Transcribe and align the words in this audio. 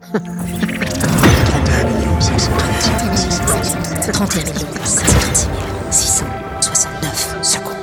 31 0.00 0.16
536 4.82 5.48
669 5.90 7.38
secondes. 7.42 7.76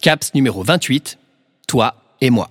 CAPS 0.00 0.32
numéro 0.34 0.62
28, 0.62 1.18
toi 1.66 1.94
et 2.22 2.30
moi. 2.30 2.48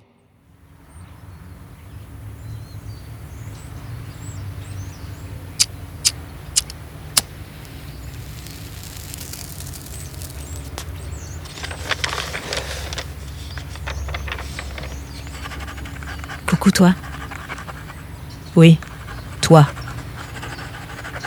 Coucou 16.46 16.70
toi. 16.72 16.94
Oui, 18.60 18.78
toi. 19.40 19.66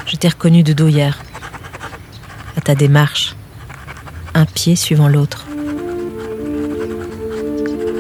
Je 0.05 0.17
t'ai 0.17 0.29
reconnu 0.29 0.63
de 0.63 0.75
dos 0.75 0.89
hier. 0.89 1.19
À 2.59 2.61
ta 2.61 2.75
démarche. 2.75 3.35
Un 4.35 4.45
pied 4.45 4.77
suivant 4.77 5.09
l'autre. 5.09 5.47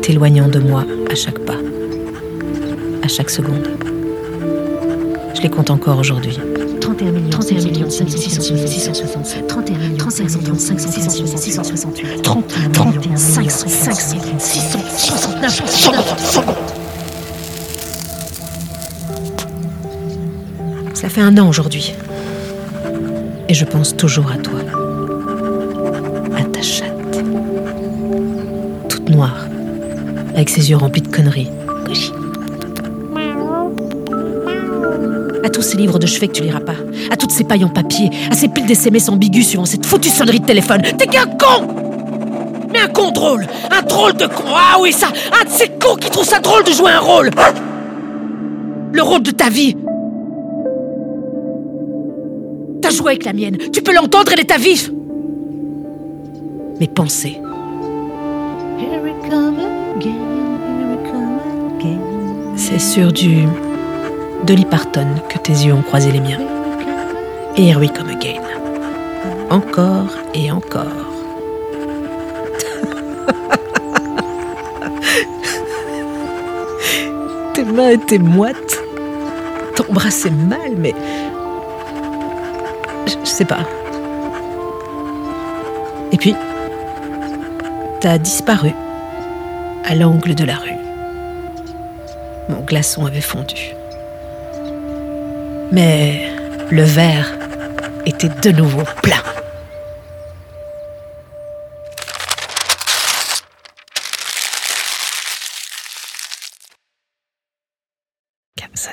T'éloignant 0.02 0.48
de 0.48 0.58
moi 0.58 0.84
à 1.10 1.14
chaque 1.14 1.38
pas. 1.46 1.56
À 3.02 3.08
chaque 3.08 3.30
seconde. 3.30 3.70
Je 5.34 5.40
les 5.40 5.48
compte 5.48 5.70
encore 5.70 5.96
aujourd'hui. 5.96 6.38
31 6.82 7.12
millions 7.12 7.30
31 7.30 7.54
millions 7.62 7.88
667 7.88 9.46
31 9.46 9.78
millions 9.78 9.96
35 9.96 10.36
millions 10.36 10.58
668 10.58 12.20
31 12.20 12.68
millions 12.68 13.16
505 13.16 13.94
669 14.38 16.01
Ça 21.02 21.08
fait 21.08 21.20
un 21.20 21.36
an 21.36 21.48
aujourd'hui. 21.48 21.96
Et 23.48 23.54
je 23.54 23.64
pense 23.64 23.96
toujours 23.96 24.30
à 24.30 24.36
toi. 24.36 24.60
À 26.38 26.44
ta 26.44 26.62
chatte. 26.62 26.92
Toute 28.88 29.08
noire. 29.08 29.48
Avec 30.36 30.48
ses 30.48 30.70
yeux 30.70 30.76
remplis 30.76 31.02
de 31.02 31.08
conneries. 31.08 31.50
À 35.44 35.48
tous 35.50 35.62
ces 35.62 35.76
livres 35.76 35.98
de 35.98 36.06
chevet 36.06 36.28
que 36.28 36.34
tu 36.34 36.44
liras 36.44 36.60
pas. 36.60 36.76
À 37.10 37.16
toutes 37.16 37.32
ces 37.32 37.42
pailles 37.42 37.64
en 37.64 37.68
papier. 37.68 38.08
À 38.30 38.36
ces 38.36 38.46
piles 38.46 38.66
d'SMS 38.66 39.10
ambigus 39.10 39.48
suivant 39.48 39.64
cette 39.64 39.84
foutue 39.84 40.08
sonnerie 40.08 40.38
de 40.38 40.46
téléphone. 40.46 40.82
T'es 40.82 41.08
qu'un 41.08 41.26
con 41.26 41.66
Mais 42.72 42.78
un 42.78 42.86
con 42.86 43.10
drôle 43.10 43.48
Un 43.72 43.82
drôle 43.82 44.12
de 44.12 44.26
con 44.26 44.44
Ah 44.54 44.76
oui, 44.80 44.92
ça 44.92 45.08
Un 45.08 45.46
de 45.46 45.50
ces 45.50 45.66
cons 45.66 45.96
qui 45.96 46.10
trouvent 46.10 46.24
ça 46.24 46.38
drôle 46.38 46.62
de 46.62 46.70
jouer 46.70 46.92
un 46.92 47.00
rôle 47.00 47.30
Le 48.92 49.02
rôle 49.02 49.24
de 49.24 49.32
ta 49.32 49.48
vie 49.48 49.76
Avec 53.06 53.24
la 53.24 53.32
mienne. 53.32 53.58
Tu 53.72 53.82
peux 53.82 53.94
l'entendre, 53.94 54.32
elle 54.32 54.40
est 54.40 54.50
à 54.50 54.58
vif. 54.58 54.90
Mes 56.80 56.88
pensées. 56.88 57.38
C'est 62.56 62.78
sur 62.78 63.12
du 63.12 63.44
Dolly 64.46 64.64
Parton 64.64 65.06
que 65.28 65.36
tes 65.38 65.52
yeux 65.52 65.74
ont 65.74 65.82
croisé 65.82 66.12
les 66.12 66.20
miens. 66.20 66.40
Et 67.56 67.68
Here 67.68 67.78
We 67.78 67.90
Come 67.92 68.08
Again. 68.08 68.40
Encore 69.50 70.16
et 70.32 70.50
encore. 70.50 70.86
tes 77.52 77.64
mains 77.64 77.90
étaient 77.90 78.18
moites. 78.18 78.82
T'embrassais 79.76 80.30
mal, 80.30 80.72
mais 80.78 80.94
je 83.06 83.24
sais 83.24 83.44
pas. 83.44 83.66
Et 86.12 86.16
puis, 86.16 86.34
t'as 88.00 88.18
disparu 88.18 88.72
à 89.84 89.94
l'angle 89.94 90.34
de 90.34 90.44
la 90.44 90.56
rue. 90.56 90.76
Mon 92.48 92.60
glaçon 92.60 93.06
avait 93.06 93.20
fondu. 93.20 93.74
Mais 95.70 96.30
le 96.70 96.82
verre 96.82 97.32
était 98.04 98.28
de 98.28 98.50
nouveau 98.50 98.82
plein. 99.02 99.22
Ça. 108.74 108.90